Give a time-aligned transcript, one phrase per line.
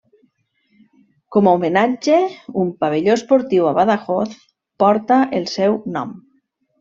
[1.35, 2.15] Com a homenatge,
[2.61, 4.33] un pavelló esportiu a Badajoz
[4.85, 6.15] porta el seu nom.